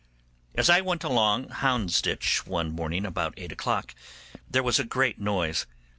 As 0.55 0.67
I 0.67 0.81
went 0.81 1.03
along 1.03 1.49
Houndsditch 1.49 2.47
one 2.47 2.71
morning 2.71 3.05
about 3.05 3.35
eight 3.37 3.51
o'clock 3.51 3.93
there 4.49 4.63
was 4.63 4.79
a 4.79 4.83
great 4.83 5.19
noise. 5.19 5.67